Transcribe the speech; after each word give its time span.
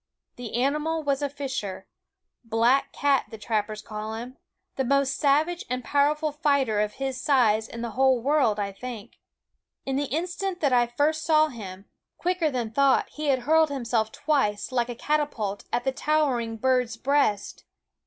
The 0.35 0.55
animal 0.55 1.03
was 1.03 1.21
a 1.21 1.29
fisher 1.29 1.85
black 2.43 2.91
cat 2.91 3.25
the 3.29 3.37
trappers 3.37 3.83
call 3.83 4.15
him 4.15 4.37
the 4.75 4.83
most 4.83 5.15
savage 5.15 5.63
and 5.69 5.83
powerful 5.83 6.31
fighter 6.31 6.79
of 6.79 6.93
his 6.93 7.21
size 7.21 7.67
in 7.67 7.83
the 7.83 7.91
whole 7.91 8.19
world, 8.19 8.59
I 8.59 8.71
think. 8.71 9.19
In 9.85 9.97
the 9.97 10.05
instant 10.05 10.59
that 10.61 10.73
I 10.73 10.87
first 10.87 11.23
saw 11.23 11.49
him, 11.49 11.85
quicker 12.17 12.49
than 12.49 12.71
thought 12.71 13.11
SCHOOL 13.11 13.11
OF 13.11 13.11
202 13.11 13.11
Quoskh 13.11 13.15
Keen 13.15 13.25
Eyed 13.25 13.29
he 13.29 13.41
had 13.41 13.47
hurled 13.47 13.69
himself 13.69 14.11
twice, 14.11 14.71
like 14.71 14.89
a 14.89 14.95
catapult, 14.95 15.65
at 15.71 15.83
the 15.83 15.91
towering 15.91 16.57
bird's 16.57 16.97
breast. 16.97 17.65